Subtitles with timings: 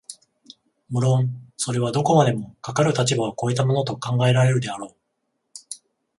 [0.89, 4.95] 無論それはどこまでもかかる立場を越えたものと考えられるであろう、